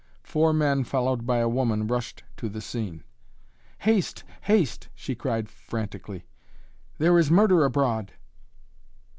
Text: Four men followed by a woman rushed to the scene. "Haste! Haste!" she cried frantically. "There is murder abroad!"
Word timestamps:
Four 0.23 0.51
men 0.51 0.83
followed 0.83 1.27
by 1.27 1.37
a 1.37 1.47
woman 1.47 1.85
rushed 1.85 2.23
to 2.37 2.49
the 2.49 2.59
scene. 2.59 3.03
"Haste! 3.81 4.23
Haste!" 4.41 4.89
she 4.95 5.13
cried 5.13 5.47
frantically. 5.47 6.25
"There 6.97 7.19
is 7.19 7.29
murder 7.29 7.63
abroad!" 7.65 8.11